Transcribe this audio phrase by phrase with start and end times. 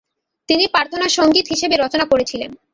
[0.49, 2.51] তিনি প্রার্থনাসঙ্গীত হিসেবে রচনা করেছিলেন-